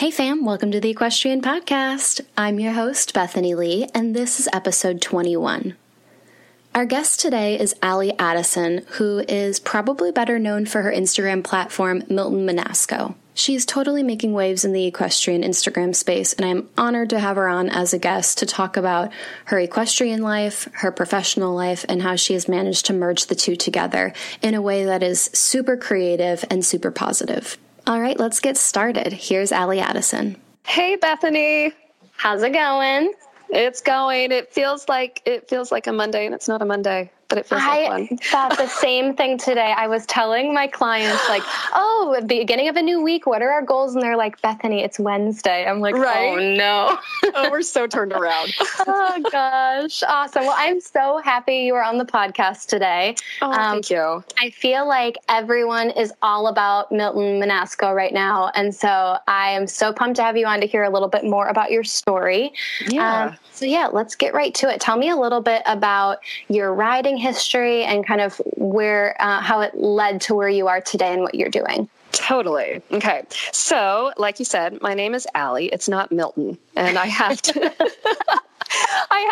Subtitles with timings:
[0.00, 2.22] Hey fam, welcome to the Equestrian Podcast.
[2.34, 5.76] I'm your host, Bethany Lee, and this is episode 21.
[6.74, 12.02] Our guest today is Alli Addison, who is probably better known for her Instagram platform,
[12.08, 13.14] Milton Menasco.
[13.46, 17.46] is totally making waves in the equestrian Instagram space, and I'm honored to have her
[17.46, 19.12] on as a guest to talk about
[19.44, 23.54] her equestrian life, her professional life, and how she has managed to merge the two
[23.54, 27.58] together in a way that is super creative and super positive.
[27.86, 29.12] All right, let's get started.
[29.12, 30.36] Here's Alli Addison.
[30.66, 31.72] Hey, Bethany.
[32.16, 33.12] How's it going?
[33.48, 34.32] It's going.
[34.32, 37.46] It feels like it feels like a Monday, and it's not a Monday but it
[37.46, 38.18] feels I like fun.
[38.22, 39.72] thought the same thing today.
[39.74, 41.42] I was telling my clients, like,
[41.74, 43.94] oh, the beginning of a new week, what are our goals?
[43.94, 45.64] And they're like, Bethany, it's Wednesday.
[45.64, 46.36] I'm like, right?
[46.36, 46.98] oh no.
[47.34, 48.52] oh, we're so turned around.
[48.80, 50.02] oh gosh.
[50.02, 50.42] Awesome.
[50.42, 53.14] Well, I'm so happy you are on the podcast today.
[53.40, 54.22] Oh, um, thank you.
[54.38, 58.50] I feel like everyone is all about Milton Menasco right now.
[58.56, 61.24] And so I am so pumped to have you on to hear a little bit
[61.24, 62.52] more about your story.
[62.88, 63.26] Yeah.
[63.26, 64.80] Um, so yeah, let's get right to it.
[64.80, 69.60] Tell me a little bit about your riding history and kind of where uh, how
[69.60, 71.88] it led to where you are today and what you're doing.
[72.12, 72.82] Totally.
[72.90, 73.22] Okay.
[73.52, 75.66] So, like you said, my name is Alli.
[75.66, 76.58] It's not Milton.
[76.74, 77.72] And I have to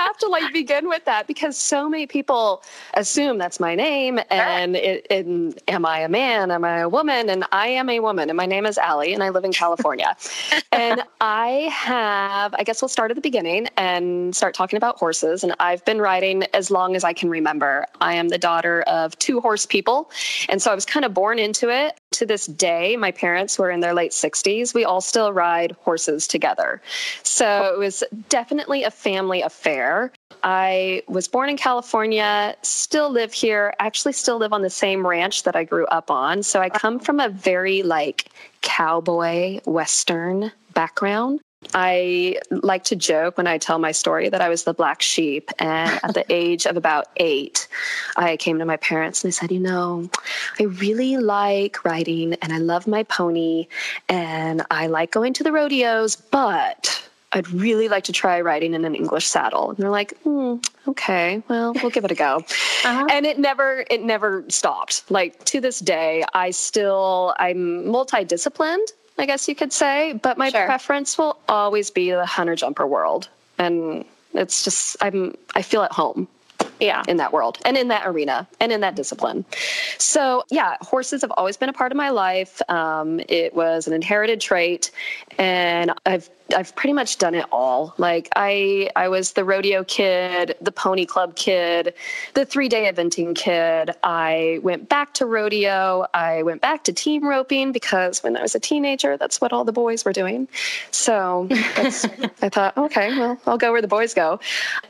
[0.09, 2.62] have to like begin with that because so many people
[2.95, 6.50] assume that's my name and it, it, am I a man?
[6.50, 7.28] Am I a woman?
[7.28, 10.17] And I am a woman and my name is Alli and I live in California.
[10.73, 15.45] and I have, I guess we'll start at the beginning and start talking about horses.
[15.45, 17.87] And I've been riding as long as I can remember.
[18.00, 20.11] I am the daughter of two horse people.
[20.48, 22.00] And so I was kind of born into it.
[22.12, 24.72] To this day, my parents were in their late 60s.
[24.72, 26.81] We all still ride horses together.
[27.22, 29.97] So it was definitely a family affair.
[30.42, 35.42] I was born in California, still live here, actually still live on the same ranch
[35.42, 36.42] that I grew up on.
[36.42, 38.31] So I come from a very like
[38.62, 41.41] cowboy western background.
[41.75, 45.50] I like to joke when I tell my story that I was the black sheep.
[45.59, 47.66] And at the age of about eight,
[48.16, 50.09] I came to my parents and I said, You know,
[50.60, 53.66] I really like riding and I love my pony
[54.09, 58.84] and I like going to the rodeos, but I'd really like to try riding in
[58.84, 59.71] an English saddle.
[59.71, 60.56] And they're like, hmm,
[60.87, 62.37] okay, well, we'll give it a go.
[62.84, 63.06] uh-huh.
[63.11, 65.11] And it never, it never stopped.
[65.11, 70.49] Like to this day, I still, I'm multidisciplined, I guess you could say, but my
[70.49, 70.65] sure.
[70.65, 73.28] preference will always be the hunter jumper world.
[73.59, 76.28] And it's just, I'm, I feel at home
[76.81, 79.45] yeah in that world and in that arena and in that discipline
[79.99, 83.93] so yeah horses have always been a part of my life um, it was an
[83.93, 84.91] inherited trait
[85.39, 87.94] and i've I've pretty much done it all.
[87.98, 91.94] Like I I was the rodeo kid, the pony club kid,
[92.34, 93.94] the 3-day eventing kid.
[94.03, 96.06] I went back to rodeo.
[96.14, 99.64] I went back to team roping because when I was a teenager, that's what all
[99.64, 100.48] the boys were doing.
[100.91, 104.41] So I thought, okay, well, I'll go where the boys go.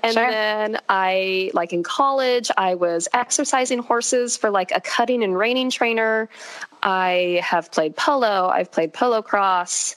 [0.02, 0.30] And sure.
[0.30, 5.70] then I like in college, I was exercising horses for like a cutting and reining
[5.70, 6.28] trainer.
[6.82, 9.96] I have played polo, I've played polocrosse.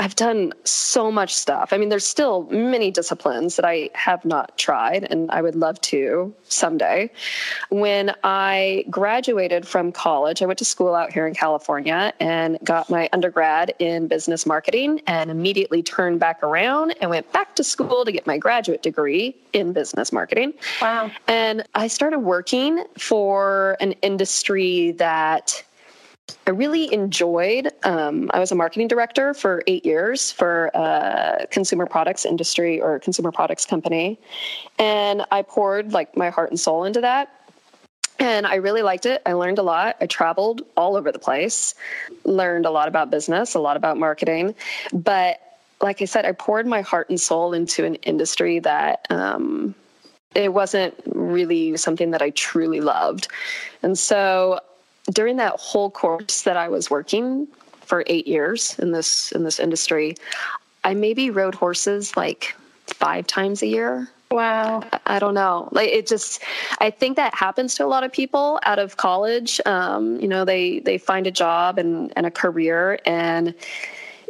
[0.00, 1.72] I've done so much stuff.
[1.72, 5.80] I mean, there's still many disciplines that I have not tried, and I would love
[5.82, 7.10] to someday.
[7.70, 12.90] When I graduated from college, I went to school out here in California and got
[12.90, 18.04] my undergrad in business marketing, and immediately turned back around and went back to school
[18.04, 20.54] to get my graduate degree in business marketing.
[20.82, 21.10] Wow.
[21.28, 25.62] And I started working for an industry that
[26.46, 27.68] I really enjoyed.
[27.84, 32.98] Um, I was a marketing director for eight years for a consumer products industry or
[32.98, 34.18] consumer products company,
[34.78, 37.30] and I poured like my heart and soul into that.
[38.18, 39.22] And I really liked it.
[39.26, 39.96] I learned a lot.
[40.00, 41.74] I traveled all over the place,
[42.24, 44.54] learned a lot about business, a lot about marketing.
[44.92, 45.40] But
[45.80, 49.74] like I said, I poured my heart and soul into an industry that um,
[50.34, 53.28] it wasn't really something that I truly loved.
[53.82, 54.60] And so
[55.12, 57.46] during that whole course that I was working
[57.82, 60.16] for eight years in this in this industry,
[60.84, 62.54] I maybe rode horses like
[62.86, 64.08] five times a year.
[64.30, 64.82] Wow.
[65.06, 65.68] I, don't know.
[65.70, 66.42] Like it just
[66.80, 69.60] I think that happens to a lot of people out of college.
[69.64, 73.54] Um, you know, they they find a job and, and a career and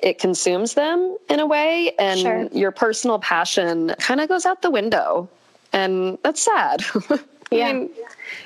[0.03, 2.49] it consumes them in a way and sure.
[2.53, 5.29] your personal passion kind of goes out the window
[5.73, 6.83] And that's sad.
[7.51, 7.69] Yeah.
[7.69, 7.91] I mean,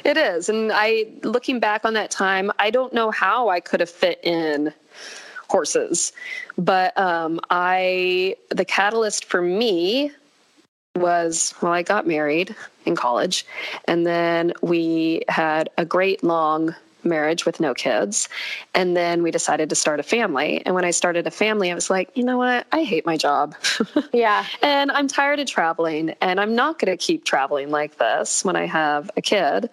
[0.05, 0.49] it is.
[0.49, 4.21] And I, looking back on that time, I don't know how I could have fit
[4.23, 4.73] in
[5.49, 6.13] horses.
[6.57, 10.13] But um, I, the catalyst for me
[10.97, 12.55] was well, I got married
[12.85, 13.47] in college,
[13.87, 16.75] and then we had a great long
[17.09, 18.29] marriage with no kids.
[18.75, 20.63] And then we decided to start a family.
[20.65, 22.67] And when I started a family, I was like, you know what?
[22.73, 23.55] I hate my job.
[24.13, 24.45] Yeah.
[24.63, 28.57] and I'm tired of traveling, and I'm not going to keep traveling like this when
[28.57, 29.71] I have a kid.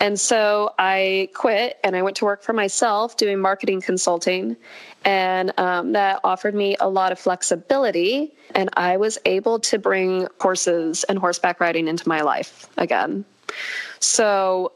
[0.00, 4.56] And so I quit and I went to work for myself doing marketing consulting.
[5.04, 8.32] And um, that offered me a lot of flexibility.
[8.54, 13.24] And I was able to bring horses and horseback riding into my life again.
[13.98, 14.72] So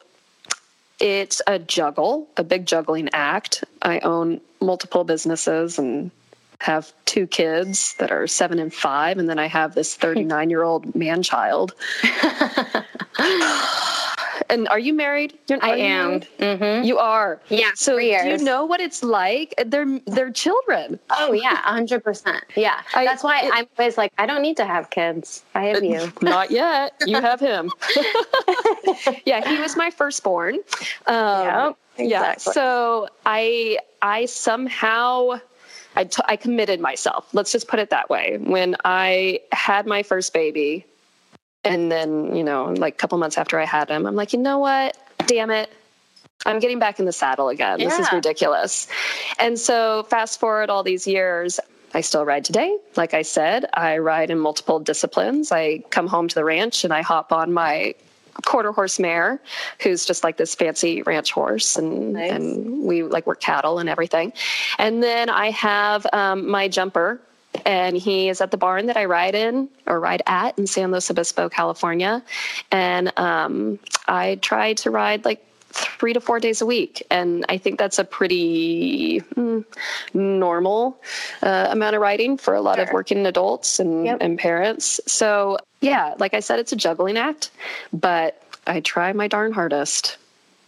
[1.05, 3.63] it's a juggle, a big juggling act.
[3.83, 6.11] I own multiple businesses and
[6.61, 9.19] have two kids that are seven and five.
[9.19, 11.75] And then I have this 39 year old man child.
[14.55, 15.37] and are you married?
[15.49, 16.09] You're, I you am.
[16.09, 16.29] married?
[16.39, 16.85] Mm-hmm.
[16.85, 17.41] You are.
[17.49, 19.55] Yeah, So you know what it's like?
[19.67, 20.99] They're they're children.
[21.11, 22.45] Oh yeah, hundred percent.
[22.57, 25.43] Yeah, I- that's why it- I'm always like, I don't need to have kids.
[25.55, 26.13] I have you.
[26.23, 26.95] Not yet.
[27.07, 27.71] You have him.
[29.25, 30.57] yeah, he was my firstborn.
[31.07, 32.37] Um, Yep, Yeah.
[32.37, 35.41] So I I somehow
[35.97, 37.29] I t- I committed myself.
[37.33, 38.39] Let's just put it that way.
[38.41, 40.85] When I had my first baby,
[41.65, 44.39] and then you know, like a couple months after I had him, I'm like, you
[44.39, 44.97] know what?
[45.27, 45.71] Damn it.
[46.47, 47.79] I'm getting back in the saddle again.
[47.79, 48.87] This is ridiculous.
[49.39, 51.59] And so, fast forward all these years,
[51.95, 52.77] I still ride today.
[52.97, 55.53] Like I said, I ride in multiple disciplines.
[55.53, 57.95] I come home to the ranch and I hop on my
[58.45, 59.41] quarter horse mare,
[59.81, 62.33] who's just like this fancy ranch horse, and Nice.
[62.33, 64.33] and we like work cattle and everything.
[64.79, 67.21] And then I have um, my jumper.
[67.65, 70.91] And he is at the barn that I ride in or ride at in San
[70.91, 72.23] Luis Obispo, California.
[72.71, 73.79] And um,
[74.09, 77.05] I try to ride like three to four days a week.
[77.11, 79.65] And I think that's a pretty mm,
[80.15, 80.97] normal
[81.43, 84.19] uh, amount of riding for a lot of working adults and, Yep.
[84.21, 85.01] and parents.
[85.07, 87.51] So, yeah, like I said, it's a juggling act,
[87.93, 90.17] but I try my darn hardest.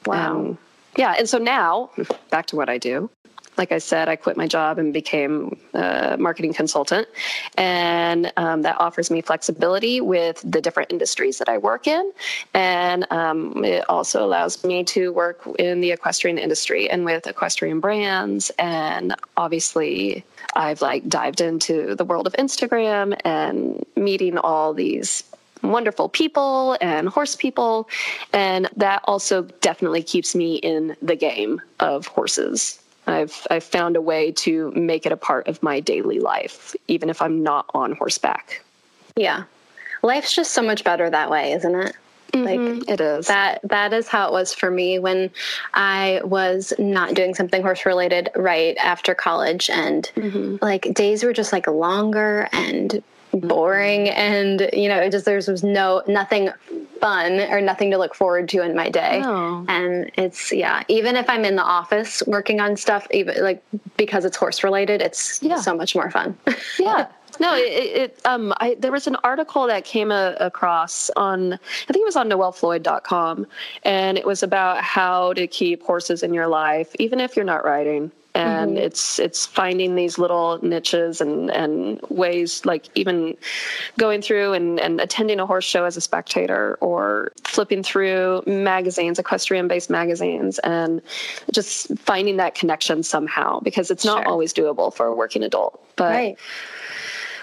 [0.06, 0.36] Wow.
[0.36, 0.58] Um,
[0.96, 1.14] yeah.
[1.18, 1.90] And so now,
[2.30, 3.08] back to what I do.
[3.58, 7.08] Like I said, I quit my job and became a marketing consultant.
[7.56, 12.12] And um, that offers me flexibility with the different industries that I work in.
[12.54, 17.80] And um, it also allows me to work in the equestrian industry and with equestrian
[17.80, 18.50] brands.
[18.58, 20.24] And obviously,
[20.54, 25.24] I've like dived into the world of Instagram and meeting all these
[25.62, 27.88] wonderful people and horse people.
[28.32, 32.80] And that also definitely keeps me in the game of horses.
[33.06, 37.08] I've, I've found a way to make it a part of my daily life, even
[37.10, 38.62] if I'm not on horseback.
[39.16, 39.44] Yeah.
[40.02, 41.96] Life's just so much better that way, isn't it?
[42.34, 43.28] Like Mhm, it is.
[43.28, 45.30] that that is how it was for me when
[45.72, 50.60] I was not doing something horse related right after college and Mhm.
[50.60, 53.02] like days were just like longer and
[53.40, 56.50] boring and you know it just there's was no nothing
[57.00, 59.64] fun or nothing to look forward to in my day No.
[59.68, 63.62] and it's yeah even if i'm in the office working on stuff even like
[63.96, 65.56] because it's horse related it's Yeah.
[65.56, 66.36] so much more fun
[66.78, 71.10] yeah no it, it it, um i there was an article that came a, across
[71.16, 73.46] on i think it was on noellefloyd.com
[73.82, 77.64] and it was about how to keep horses in your life even if you're not
[77.64, 78.84] riding and mm-hmm.
[78.84, 83.36] it's it's finding these little niches and and ways like even
[83.98, 89.18] going through and, and attending a horse show as a spectator or flipping through magazines
[89.18, 91.00] equestrian based magazines and
[91.52, 94.28] just finding that connection somehow because it's not Sure.
[94.28, 95.82] always doable for a working adult.
[95.96, 96.36] But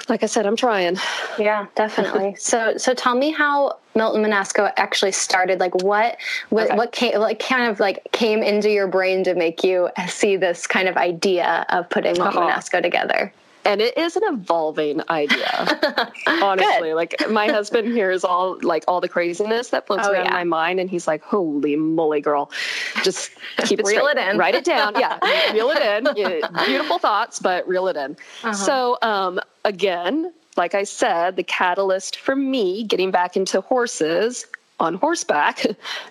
[0.10, 0.98] like I said, I'm trying.
[1.40, 2.36] Yeah, definitely.
[2.40, 5.60] so, so tell me how Milton Menasco actually started.
[5.60, 6.18] Like, what,
[6.50, 6.76] what, Okay.
[6.78, 10.68] what came, like, kind of like came into your brain to make you see this
[10.68, 12.60] kind of idea of putting Milton Uh-huh.
[12.60, 13.32] Menasco together?
[13.66, 16.12] And it is an evolving idea.
[16.28, 20.32] Honestly, like my husband hears all like all the craziness that floats Oh, around yeah.
[20.34, 22.52] my mind, and he's like, "Holy moly, girl!
[23.04, 23.32] Just
[23.66, 24.18] keep it Reel straight.
[24.24, 24.38] it in.
[24.38, 24.94] Write it down.
[25.00, 25.18] Yeah,
[25.54, 26.14] reel it in.
[26.66, 28.12] Beautiful thoughts, but reel it in."
[28.44, 28.54] Uh-huh.
[28.54, 34.46] So, um, again, like I said, the catalyst for me getting back into horses
[34.80, 35.66] on horseback,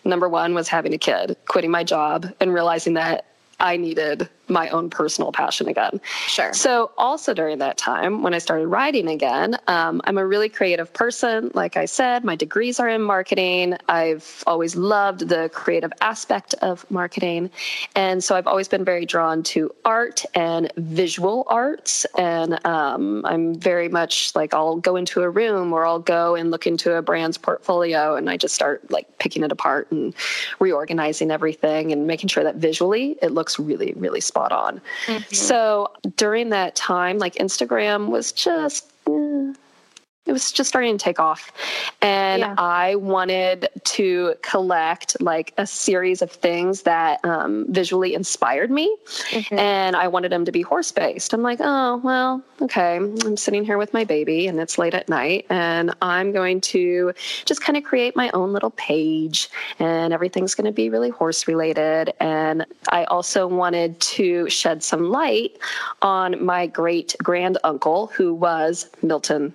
[0.04, 3.26] number one was having a kid, quitting my job, and realizing that
[3.60, 6.00] I needed my own personal passion again.
[6.26, 6.52] Sure.
[6.52, 10.92] So, also during that time, when I started riding again, um, I'm a really creative
[10.92, 11.50] person.
[11.54, 13.76] Like I said, my degrees are in marketing.
[13.88, 17.50] I've always loved the creative aspect of marketing.
[17.96, 22.04] And so, I've always been very drawn to art and visual arts.
[22.16, 26.50] And um, I'm very much like I'll go into a room or I'll go and
[26.50, 30.14] look into a brand's portfolio and I just start like picking it apart and
[30.58, 34.80] reorganizing everything and making sure that visually it looks really, really spot on.
[35.06, 35.34] Mm-hmm.
[35.34, 38.91] So during that time, like Instagram was just.
[40.26, 41.52] It was just starting to take off.
[42.00, 42.54] And yeah.
[42.58, 48.94] i wanted to collect like a series of things that um, visually inspired me.
[49.30, 49.58] Mm-hmm.
[49.58, 52.96] and i wanted them to be horse based i'm like oh well okay.
[52.96, 57.12] I'm sitting here with my baby and it's late at night and i'm going to
[57.44, 59.48] just kind of create my own little page
[59.78, 65.10] and everything's going to be really horse related and i also wanted to shed some
[65.10, 65.56] light
[66.02, 69.54] on my great grand uncle who was milton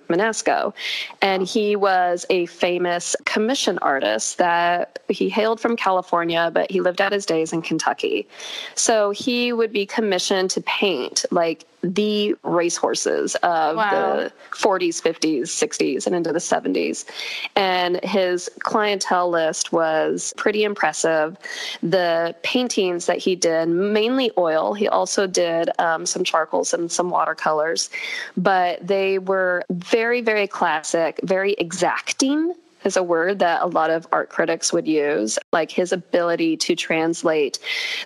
[1.22, 7.00] and he was a famous commission artist that he hailed from California, but he lived
[7.00, 8.26] out his days in Kentucky.
[8.74, 14.16] So he would be commissioned to paint like the racehorses of wow.
[14.16, 17.04] the 40s, 50s, 60s, and into the 70s.
[17.56, 21.36] And his clientele list was pretty impressive.
[21.82, 27.10] The paintings that he did, mainly oil, he also did um, some charcoals and some
[27.10, 27.90] watercolors,
[28.36, 32.54] but they were very, very classic, very exacting
[32.88, 35.38] is a word that a lot of art critics would use.
[35.52, 37.58] Like his ability to translate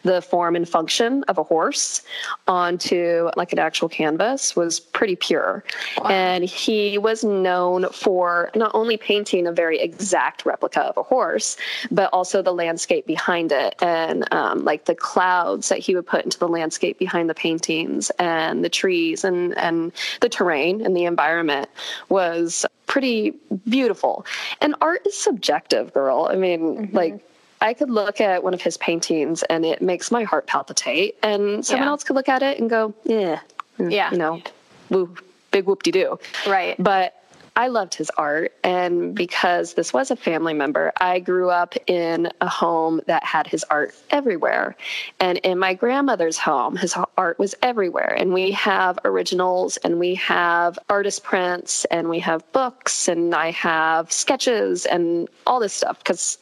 [0.02, 2.02] the form and function of a horse
[2.48, 5.64] onto like an actual canvas was pretty pure.
[5.98, 6.10] Wow.
[6.10, 11.56] And he was known for not only painting a very exact replica of a horse,
[11.90, 16.24] but also the landscape behind it and um, like the clouds that he would put
[16.24, 21.04] into the landscape behind the paintings and the trees and, and the terrain and the
[21.04, 21.68] environment
[22.08, 23.34] was pretty
[23.68, 24.26] beautiful.
[24.60, 26.28] And art is subjective, girl.
[26.30, 26.96] I mean, mm-hmm.
[26.96, 27.24] like
[27.60, 31.64] I could look at one of his paintings and it makes my heart palpitate, and
[31.64, 31.90] someone yeah.
[31.90, 33.40] else could look at it and go, yeah,
[33.78, 34.42] yeah, you know,
[34.90, 35.14] woo,
[35.52, 36.18] big whoop de doo.
[36.46, 36.74] Right.
[36.78, 37.21] But
[37.54, 38.52] I loved his art.
[38.64, 43.46] And because this was a family member, I grew up in a home that had
[43.46, 44.74] his art everywhere.
[45.20, 48.14] And in my grandmother's home, his art was everywhere.
[48.16, 53.50] And we have originals and we have artist prints and we have books and I
[53.50, 56.38] have sketches and all this stuff because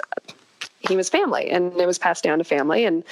[0.88, 2.84] he was family and it was passed down to family.
[2.84, 3.02] And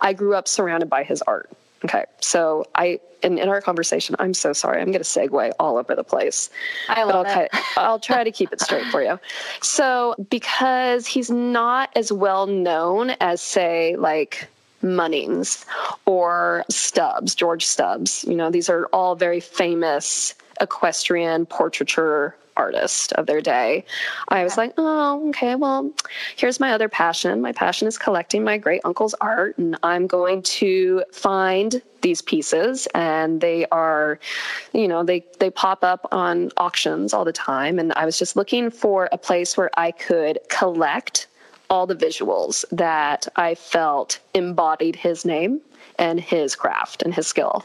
[0.00, 1.50] I grew up surrounded by his art.
[1.86, 2.04] Okay.
[2.20, 4.80] So I in, in our conversation, I'm so sorry.
[4.80, 6.50] I'm going to segue all over the place.
[6.88, 7.50] I love but I'll, it.
[7.76, 9.18] I'll try to keep it straight for you.
[9.62, 14.48] So because he's not as well known as say like
[14.82, 15.64] Munnings
[16.06, 23.26] or Stubbs, George Stubbs, you know, these are all very famous equestrian portraiture artist of
[23.26, 23.84] their day.
[24.28, 25.90] I was like, oh, okay, well,
[26.36, 27.40] here's my other passion.
[27.40, 32.86] My passion is collecting my great uncle's art, and I'm going to find these pieces
[32.94, 34.20] and they are
[34.72, 38.36] you know they they pop up on auctions all the time and i was just
[38.36, 41.26] looking for a place where i could collect
[41.68, 45.60] all the visuals that i felt embodied his name
[45.98, 47.64] and his craft and his skill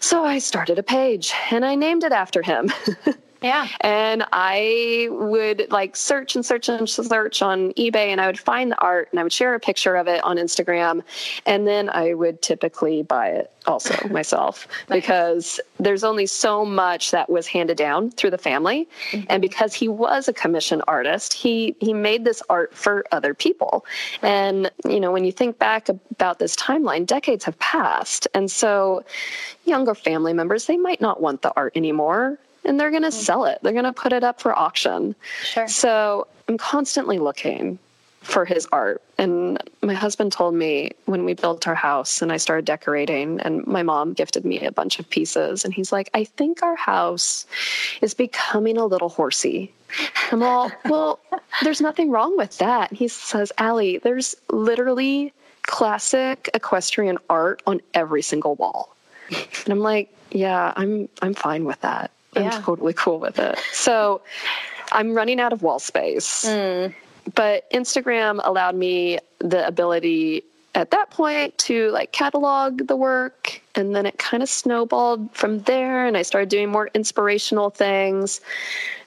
[0.00, 2.72] so I started a page and I named it after him.
[3.42, 3.68] Yeah.
[3.80, 8.72] And I would like search and search and search on eBay and I would find
[8.72, 11.02] the art and I would share a picture of it on Instagram.
[11.44, 15.00] And then I would typically buy it also myself nice.
[15.00, 18.88] because there's only so much that was handed down through the family.
[19.10, 19.26] Mm-hmm.
[19.28, 23.84] And because he was a commission artist, he, he made this art for other people.
[24.22, 28.28] And, you know, when you think back about this timeline, decades have passed.
[28.34, 29.04] And so
[29.64, 33.18] younger family members, they might not want the art anymore and they're going to mm-hmm.
[33.18, 33.58] sell it.
[33.62, 35.14] They're going to put it up for auction.
[35.42, 35.66] Sure.
[35.68, 37.78] So I'm constantly looking
[38.20, 39.02] for his art.
[39.18, 43.64] And my husband told me when we built our house and I started decorating, and
[43.66, 45.64] my mom gifted me a bunch of pieces.
[45.64, 47.46] And he's like, I think our house
[48.02, 49.72] is becoming a little horsey.
[50.32, 51.20] I'm all, well,
[51.62, 52.92] there's nothing wrong with that.
[52.92, 55.32] He says, Alli, there's literally
[55.62, 58.94] classic equestrian art on every single wall.
[59.30, 62.10] And I'm like, yeah, I'm I'm fine with that.
[62.36, 63.58] I'm totally cool with it.
[63.72, 64.22] So
[64.92, 66.44] I'm running out of wall space.
[66.44, 66.94] Mm.
[67.34, 73.96] But Instagram allowed me the ability at that point to like catalog the work and
[73.96, 78.42] then it kind of snowballed from there and I started doing more inspirational things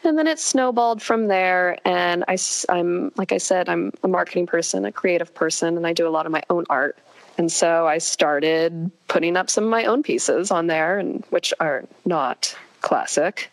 [0.03, 2.37] and then it snowballed from there and I,
[2.69, 6.09] I'm like I said I'm a marketing person a creative person and I do a
[6.09, 6.97] lot of my own art
[7.39, 11.53] And so I started putting up some of my own pieces on there, and which
[11.61, 13.51] are not classic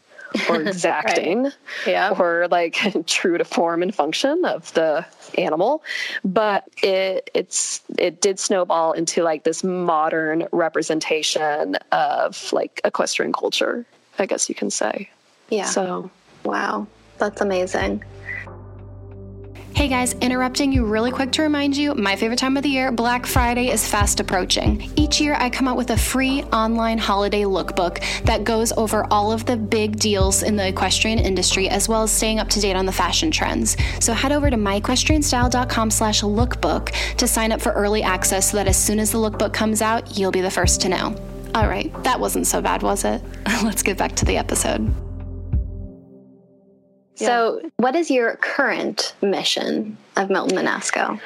[0.49, 1.55] or exacting right.
[1.87, 2.11] yeah.
[2.19, 5.05] or like true to form and function of the
[5.39, 5.83] animal.
[6.25, 13.85] But it it's it did snowball into like this modern representation of like equestrian culture
[14.19, 15.09] i guess you can say.
[15.51, 15.67] Yeah.
[15.67, 16.11] So
[16.45, 16.87] wow.
[17.19, 18.03] That's amazing
[19.77, 22.91] Hey guys, interrupting you really quick to remind you my favorite time of the year,
[22.91, 24.91] Black Friday, is fast approaching.
[24.97, 29.31] Each year, I come out with a free online holiday lookbook that goes over all
[29.31, 32.75] of the big deals in the equestrian industry as well as staying up to date
[32.75, 33.77] on the fashion trends.
[34.01, 38.69] So head over to myequestrianstyle.com slash lookbook to sign up for early access so that
[38.69, 41.15] as soon as the lookbook comes out, you'll be the first to know.
[41.55, 43.21] All right, that wasn't so bad, was it?
[43.63, 44.91] Let's get back to the episode.
[47.17, 51.21] So, what is your current mission of Milton Menasco?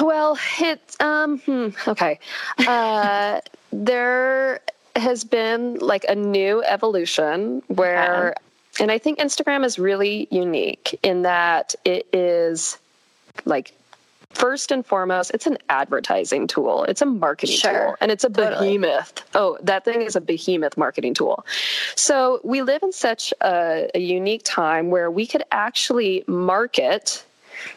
[0.00, 2.18] Well, it's um hmm, okay.
[2.66, 3.40] Uh,
[3.72, 4.60] there
[4.94, 8.82] has been like a new evolution where, okay.
[8.82, 12.78] and I think Instagram is really unique in that it is
[13.44, 13.72] like
[14.36, 16.84] first and foremost, it's an advertising tool.
[16.84, 17.72] It's a marketing sure.
[17.72, 18.78] tool, and it's a totally.
[18.78, 19.24] behemoth.
[19.34, 21.44] Oh, that thing is a behemoth marketing tool.
[21.94, 27.24] So we live in such a, a unique time where we could actually market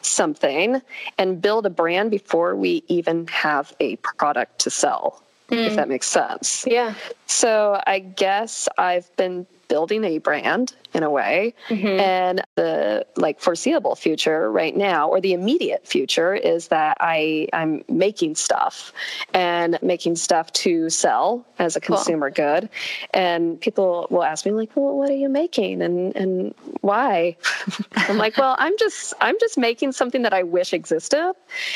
[0.01, 0.82] something
[1.18, 5.24] and build a brand before we even have a product to sell.
[5.50, 5.66] Mm.
[5.66, 6.66] If that makes sense.
[6.68, 6.94] Yeah.
[7.25, 12.00] So I guess I've been building a brand in a way mm-hmm.
[12.00, 17.84] and the like foreseeable future right now or the immediate future is that i i'm
[17.88, 18.91] making stuff
[19.34, 22.46] and making stuff to sell as a consumer cool.
[22.46, 22.69] good
[23.13, 27.36] and people will ask me like well what are you making and and why
[27.96, 31.34] i'm like well i'm just i'm just making something that i wish existed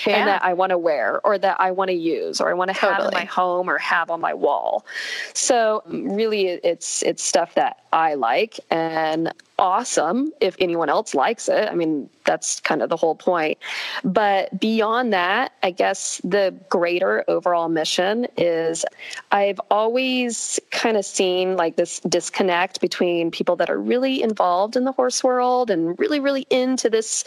[0.08, 0.18] yeah.
[0.18, 2.70] and that i want to wear or that i want to use or i want
[2.70, 3.04] to totally.
[3.04, 4.86] have in my home or have on my wall
[5.34, 11.48] so really it's it's stuff that i like and and awesome if anyone else likes
[11.50, 11.70] it.
[11.70, 13.58] I mean, that's kind of the whole point.
[14.04, 18.86] But beyond that, I guess the greater overall mission is
[19.32, 24.86] I've always kind of seen like this disconnect between people that are really involved in
[24.86, 27.24] the horse world and really, really into this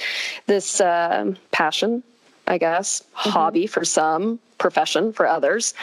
[0.47, 2.03] this uh, passion
[2.47, 3.31] I guess, mm-hmm.
[3.31, 5.75] hobby for some, profession for others.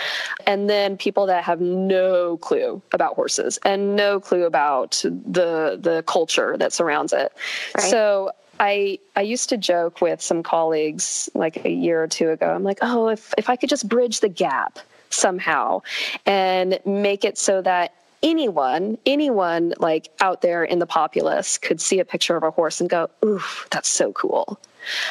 [0.47, 6.03] And then people that have no clue about horses and no clue about the the
[6.07, 7.31] culture that surrounds it.
[7.77, 7.89] Right.
[7.89, 12.47] So I I used to joke with some colleagues like a year or two ago.
[12.47, 15.81] I'm like, "Oh, if if I could just bridge the gap somehow
[16.25, 21.99] and make it so that anyone, anyone like out there in the populace could see
[21.99, 24.59] a picture of a horse and go, "Ooh, that's so cool."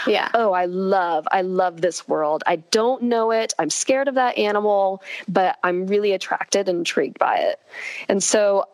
[0.07, 0.29] Yeah.
[0.35, 2.43] Oh, I love, I love this world.
[2.47, 3.55] I don't know it.
[3.59, 7.61] I'm scared of that animal, but I'm really attracted and intrigued by it.
[8.09, 8.67] And so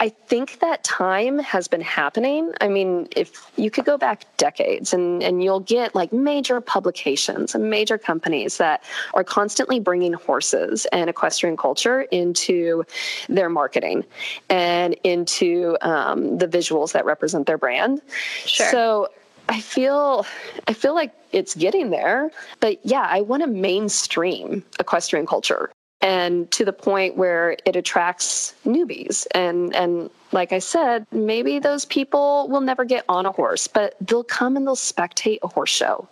[0.00, 2.52] I think that time has been happening.
[2.60, 7.54] I mean, if you could go back decades and, and you'll get like major publications
[7.54, 8.82] and major companies that
[9.14, 12.84] are constantly bringing horses and equestrian culture into
[13.28, 14.04] their marketing
[14.50, 18.02] and into um, the visuals that represent their brand.
[18.44, 18.70] Sure.
[18.70, 19.08] So
[19.48, 20.26] I feel
[20.66, 22.30] I feel like it's getting there,
[22.60, 25.70] but yeah, I want to mainstream equestrian culture
[26.04, 31.84] and to the point where it attracts newbies and and like I said, maybe those
[31.84, 35.70] people will never get on a horse, but they'll come and they'll spectate a horse
[35.70, 36.08] show.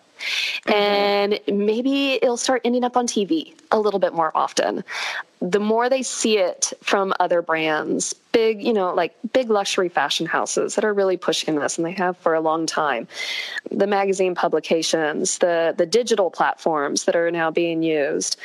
[0.66, 0.72] Mm-hmm.
[0.72, 4.84] And maybe it'll start ending up on TV a little bit more often.
[5.40, 10.26] The more they see it from other brands, big, you know, like big luxury fashion
[10.26, 13.08] houses that are really pushing this and they have for a long time.
[13.70, 18.36] The magazine publications, the the digital platforms that are now being used.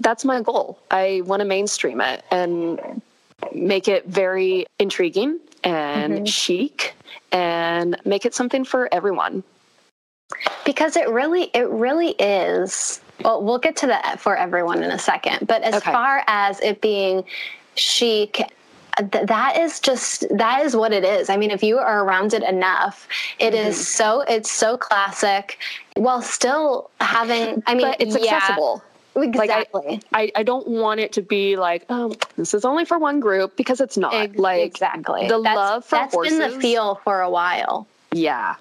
[0.00, 0.78] That's my goal.
[0.90, 3.00] I want to mainstream it and
[3.54, 6.24] make it very intriguing and mm-hmm.
[6.24, 6.94] chic
[7.32, 9.44] and make it something for everyone
[10.64, 14.98] because it really it really is well we'll get to that for everyone in a
[14.98, 15.92] second but as okay.
[15.92, 17.24] far as it being
[17.76, 18.42] chic
[18.98, 22.42] that is just that is what it is i mean if you are around it
[22.42, 23.68] enough it mm-hmm.
[23.68, 25.58] is so it's so classic
[25.96, 28.82] while still having i mean but it's yeah, accessible
[29.16, 29.82] Exactly.
[29.82, 32.98] Like I, I, I, don't want it to be like, oh, this is only for
[32.98, 34.36] one group because it's not.
[34.36, 36.38] like exactly the that's, love for that's horses.
[36.38, 37.86] been the feel for a while.
[38.12, 38.54] Yeah,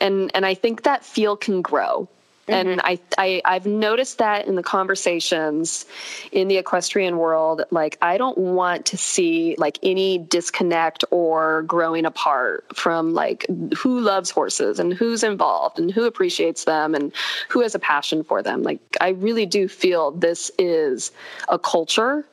[0.00, 2.08] and and I think that feel can grow.
[2.46, 2.68] Mm-hmm.
[2.68, 5.86] And I, I, I've noticed that in the conversations
[6.30, 12.04] in the equestrian world, like I don't want to see like any disconnect or growing
[12.04, 17.12] apart from like who loves horses and who's involved and who appreciates them and
[17.48, 18.62] who has a passion for them.
[18.62, 21.12] Like I really do feel this is
[21.48, 22.26] a culture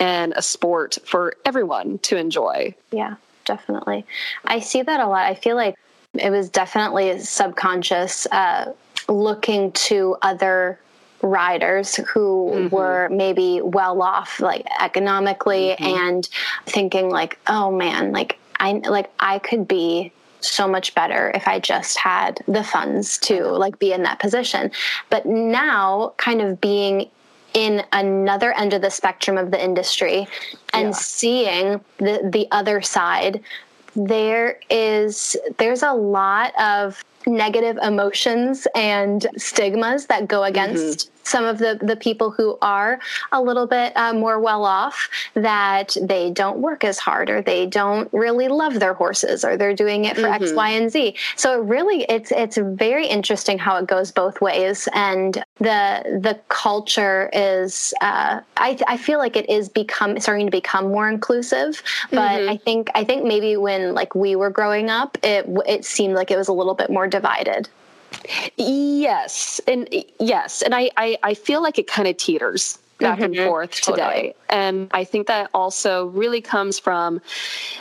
[0.00, 2.74] and a sport for everyone to enjoy.
[2.90, 4.04] Yeah, definitely.
[4.44, 5.24] I see that a lot.
[5.24, 5.76] I feel like
[6.14, 8.72] it was definitely subconscious uh,
[9.08, 10.78] looking to other
[11.22, 12.74] riders who mm-hmm.
[12.74, 15.84] were maybe well off like economically mm-hmm.
[15.84, 16.28] and
[16.66, 21.60] thinking like oh man like i like i could be so much better if i
[21.60, 24.68] just had the funds to like be in that position
[25.10, 27.08] but now kind of being
[27.54, 30.26] in another end of the spectrum of the industry
[30.72, 30.90] and yeah.
[30.90, 33.40] seeing the the other side
[33.94, 41.44] there is there's a lot of negative emotions and stigmas that go against mm-hmm some
[41.44, 43.00] of the, the people who are
[43.32, 47.66] a little bit uh, more well off that they don't work as hard or they
[47.66, 50.42] don't really love their horses or they're doing it for mm-hmm.
[50.42, 51.16] X, Y, and Z.
[51.36, 54.88] So it really it's it's very interesting how it goes both ways.
[54.94, 60.50] And the the culture is uh, I, I feel like it is become starting to
[60.50, 61.82] become more inclusive.
[62.10, 62.50] But mm-hmm.
[62.50, 66.30] I think I think maybe when like we were growing up, it it seemed like
[66.30, 67.68] it was a little bit more divided.
[68.56, 73.24] Yes, and yes, and I I, I feel like it kind of teeters back mm-hmm.
[73.24, 74.34] and forth today totally.
[74.48, 77.20] and i think that also really comes from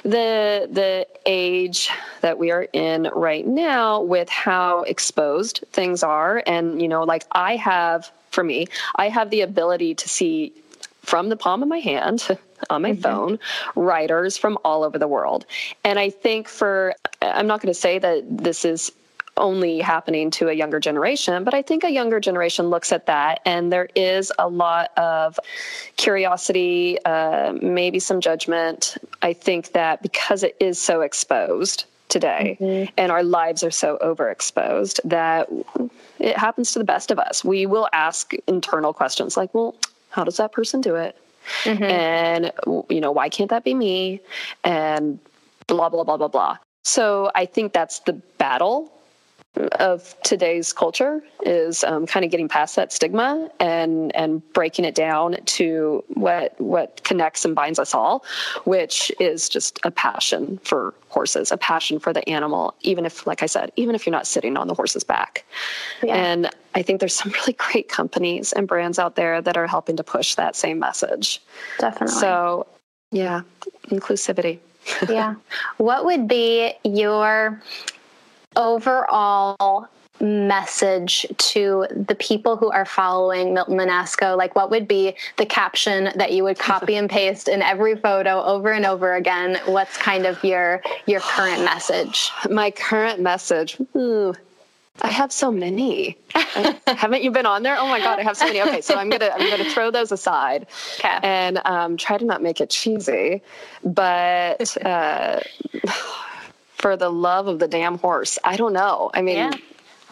[0.04, 1.90] the the age
[2.22, 7.24] that we are in right now with how exposed things are and you know like
[7.32, 10.54] i have for me i have the ability to see
[11.02, 12.28] from the palm of my hand
[12.70, 13.02] on my mm-hmm.
[13.02, 13.40] phone
[13.76, 15.46] riders from all over the world
[15.84, 18.92] and i think for i'm not going to say that this is
[19.38, 23.42] only happening to a younger generation, but I think a younger generation looks at that
[23.46, 25.40] and there is a lot of
[25.98, 28.98] curiosity, uh, maybe some judgment.
[29.22, 32.92] I think that because it is so exposed today mm-hmm.
[32.98, 35.50] and our lives are so overexposed that
[36.20, 37.44] it happens to the best of us.
[37.44, 39.76] We will ask internal questions like, well,
[40.10, 41.18] how does that person do it?
[41.64, 41.84] Mm-hmm.
[41.84, 42.52] And,
[42.90, 44.20] you know, why can't that be me?
[44.64, 45.20] And
[45.68, 46.58] blah, blah, blah, blah, blah.
[46.84, 48.92] So I think that's the battle
[49.74, 54.96] of today's culture is um, kind of getting past that stigma and and breaking it
[54.96, 58.24] down to what what connects and binds us all,
[58.64, 63.44] which is just a passion for horses, a passion for the animal, even if, like
[63.44, 65.46] I said, even if you're not sitting on the horse's back.
[66.02, 66.16] Yeah.
[66.16, 69.98] And I think there's some really great companies and brands out there that are helping
[69.98, 71.42] to push that same message.
[71.80, 72.16] Definitely.
[72.16, 72.68] So,
[73.12, 73.42] yeah,
[73.88, 74.60] inclusivity.
[75.10, 75.36] yeah.
[75.78, 77.62] What would be your
[78.56, 79.88] overall
[80.22, 84.38] message to the people who are following Milton Menasco?
[84.38, 88.44] Like, what would be the caption that you would copy and paste in every photo
[88.44, 89.60] over and over again?
[89.66, 92.30] What's kind of your your current message?
[92.50, 93.78] My current message.
[93.96, 94.34] Ooh,
[95.02, 96.18] I have so many.
[96.88, 97.78] Haven't you been on there?
[97.78, 98.62] Oh my god, I have so many.
[98.62, 100.68] Okay, so I'm gonna I'm gonna throw those aside
[101.00, 101.20] okay.
[101.24, 103.42] and um, try to not make it cheesy,
[103.84, 104.86] but.
[104.86, 105.40] Uh,
[106.82, 108.40] for the love of the damn horse.
[108.44, 109.12] I don't know.
[109.14, 109.52] I mean, yeah.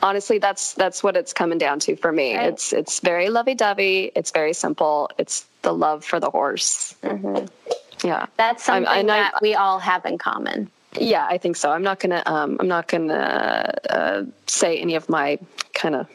[0.03, 2.35] honestly, that's that's what it's coming down to for me.
[2.35, 2.47] Right.
[2.47, 4.11] It's it's very lovey-dovey.
[4.15, 5.09] It's very simple.
[5.17, 6.95] It's the love for the horse.
[7.03, 7.47] Mm-hmm.
[8.07, 10.69] Yeah, that's something I, that I, we all have in common.
[10.97, 11.71] Yeah, I think so.
[11.71, 15.39] I'm not gonna um, I'm not gonna uh, say any of my
[15.73, 16.07] kind of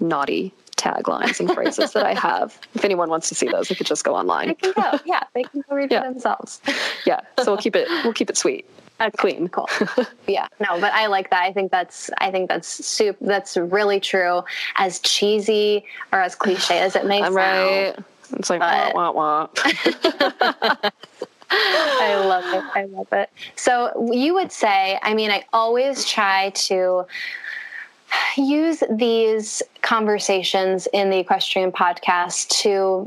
[0.00, 2.58] naughty taglines and phrases that I have.
[2.74, 4.48] If anyone wants to see those, they could just go online.
[4.48, 4.98] They can go.
[5.04, 6.02] Yeah, they can go read yeah.
[6.02, 6.60] for themselves.
[7.04, 7.20] Yeah.
[7.38, 8.64] So we'll keep it we'll keep it sweet.
[9.00, 9.68] Okay, queen Cool.
[10.26, 10.48] yeah.
[10.58, 11.42] No, but I like that.
[11.42, 14.42] I think that's I think that's soup that's really true.
[14.76, 17.34] As cheesy or as cliche as it may sound.
[17.34, 17.94] Right.
[18.32, 18.94] It's like but...
[18.94, 20.90] wah wah wah.
[21.50, 22.64] I love it.
[22.74, 23.30] I love it.
[23.56, 27.06] So you would say, I mean, I always try to
[28.36, 33.06] use these conversations in the equestrian podcast to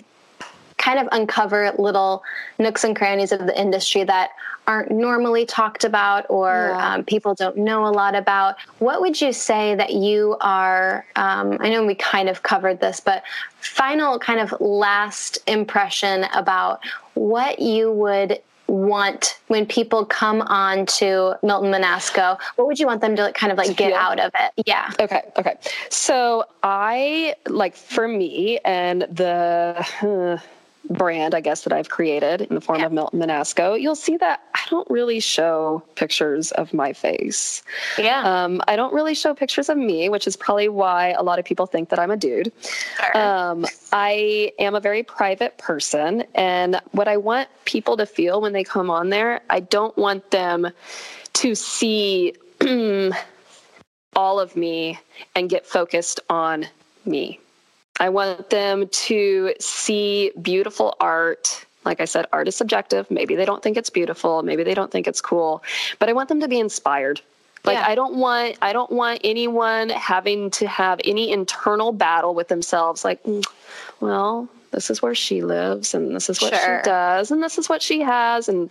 [0.78, 2.24] kind of uncover little
[2.58, 4.32] nooks and crannies of the industry that
[4.68, 6.94] aren't normally talked about or yeah.
[6.94, 8.56] um, people don't know a lot about.
[8.80, 11.06] What would you say that you are?
[11.16, 13.24] Um, I know we kind of covered this, but
[13.60, 16.82] final kind of last impression about
[17.16, 18.40] what you would
[18.72, 22.40] want when people come on to Milton Menasco?
[22.56, 24.66] What would you want them to kind of like get out of it?
[24.66, 24.92] Yeah.
[25.00, 25.22] Okay.
[25.38, 25.58] Okay.
[25.90, 29.86] So I like for me and the.
[30.02, 30.38] Uh,
[30.90, 32.88] brand, I guess, that I've created in the form yeah.
[32.88, 37.64] of Milton Menasco, you'll see that I don't really show pictures of my face.
[37.98, 38.22] Yeah.
[38.24, 41.46] Um, I don't really show pictures of me, which is probably why a lot of
[41.46, 42.52] people think that I'm a dude.
[42.98, 43.18] Sure.
[43.18, 46.24] Um, I am a very private person.
[46.36, 50.32] And what I want people to feel when they come on there, I don't want
[50.32, 50.70] them
[51.34, 52.34] to see
[54.16, 55.00] all of me
[55.36, 56.68] and get focused on
[57.06, 57.41] me.
[58.02, 61.68] I want them to see beautiful art.
[61.86, 63.10] Like I said, art is subjective.
[63.12, 64.42] Maybe they don't think it's beautiful.
[64.42, 65.62] Maybe they don't think it's cool.
[66.00, 67.22] But I want them to be inspired.
[67.64, 67.88] Like yeah.
[67.88, 73.06] I don't want I don't want anyone having to have any internal battle with themselves
[73.06, 73.44] like mm,
[74.00, 76.80] well, this is where she lives and this is what sure.
[76.80, 78.70] she does and this is what she has and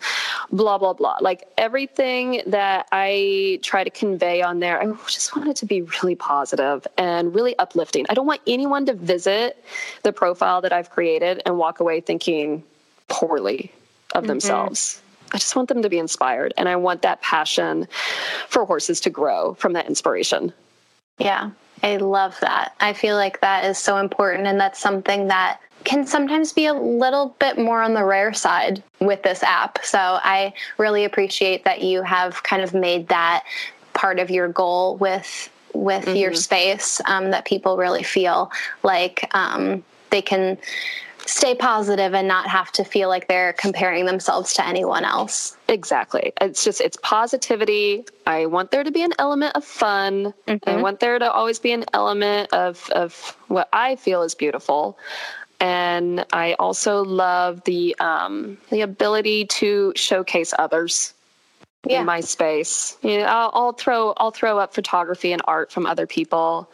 [0.50, 5.48] blah blah blah like everything that i try to convey on there i just want
[5.48, 9.62] it to be really positive and really uplifting i don't want anyone to visit
[10.02, 12.62] the profile that i've created and walk away thinking
[13.08, 13.70] poorly
[14.14, 14.28] of mm-hmm.
[14.28, 15.00] themselves
[15.32, 17.86] I just want them to be inspired and I want that passion
[18.48, 20.52] for horses to grow from that inspiration.
[21.18, 21.50] Yeah,
[21.82, 22.74] I love that.
[22.80, 26.74] I feel like that is so important and that's something that can sometimes be a
[26.74, 29.78] little bit more on the rare side with this app.
[29.82, 33.44] So I really appreciate that you have kind of made that
[33.94, 36.16] part of your goal with with mm-hmm.
[36.16, 38.50] your space um, that people really feel
[38.82, 40.58] like um, they can
[41.26, 45.56] stay positive and not have to feel like they're comparing themselves to anyone else.
[45.68, 46.32] Exactly.
[46.40, 48.04] It's just it's positivity.
[48.26, 50.34] I want there to be an element of fun.
[50.46, 50.68] Mm-hmm.
[50.68, 54.98] I want there to always be an element of of what I feel is beautiful
[55.60, 61.12] and I also love the um, the ability to showcase others
[61.86, 62.00] yeah.
[62.00, 62.96] in my space.
[63.02, 66.70] You know, I'll, I'll, throw I'll throw up photography and art from other people.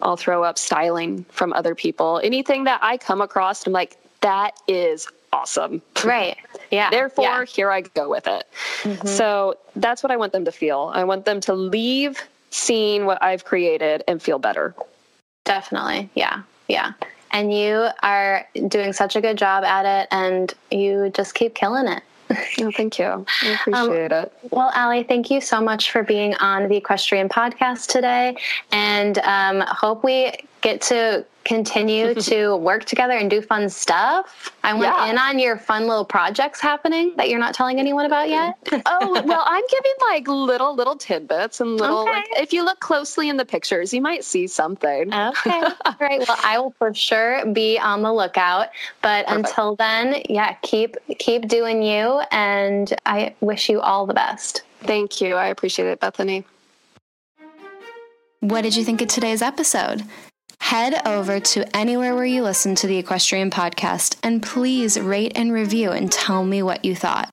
[0.00, 2.20] I'll throw up styling from other people.
[2.24, 5.82] Anything that I come across, I'm like, that is awesome.
[6.04, 6.36] Right.
[6.70, 6.90] Yeah.
[6.92, 7.44] Therefore, yeah.
[7.44, 8.46] here I go with it.
[8.82, 9.06] Mm-hmm.
[9.06, 10.90] So that's what I want them to feel.
[10.94, 14.74] I want them to leave seeing what I've created and feel better.
[15.44, 16.10] Definitely.
[16.14, 16.42] Yeah.
[16.68, 16.92] Yeah
[17.36, 21.86] and you are doing such a good job at it and you just keep killing
[21.86, 22.02] it.
[22.60, 23.04] oh, thank you.
[23.04, 24.32] I um, appreciate um, it.
[24.50, 28.36] Well, Alli, thank you so much for being on the Equestrian podcast today.
[28.72, 34.52] And um, hope we get to continue to work together and do fun stuff.
[34.62, 35.10] I went yeah.
[35.10, 38.58] in on your fun little projects happening that you're not telling anyone about yet.
[38.86, 42.10] oh, well, I'm giving like little, little tidbits and little, okay.
[42.10, 45.14] like, if you look closely in the pictures, you might see something.
[45.14, 45.62] Okay.
[45.84, 46.18] All right.
[46.26, 48.68] Well, I will for sure be on the lookout.
[49.00, 49.48] But Perfect.
[49.48, 52.20] until then, yeah, keep, keep doing you.
[52.32, 54.62] And I wish you all the best.
[54.80, 55.34] Thank you.
[55.34, 56.44] I appreciate it, Bethany.
[58.40, 60.04] What did you think of today's episode?
[60.60, 65.52] Head over to anywhere where you listen to the Equestrian Podcast and please rate and
[65.52, 67.30] review and tell me what you thought.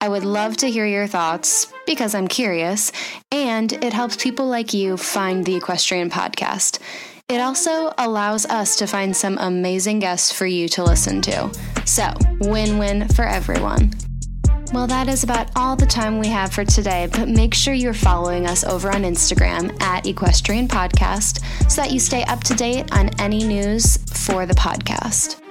[0.00, 2.90] I would love to hear your thoughts because I'm curious,
[3.30, 6.80] and it helps people like you find the Equestrian Podcast.
[7.28, 11.50] It also allows us to find some amazing guests for you to listen to.
[11.84, 13.92] So, win win for everyone.
[14.72, 17.92] Well, that is about all the time we have for today, but make sure you're
[17.92, 22.90] following us over on Instagram at Equestrian Podcast so that you stay up to date
[22.90, 25.42] on any news for the podcast.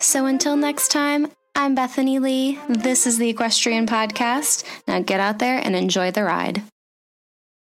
[0.00, 2.58] So until next time, I'm Bethany Lee.
[2.70, 4.64] This is the Equestrian Podcast.
[4.86, 6.62] Now get out there and enjoy the ride.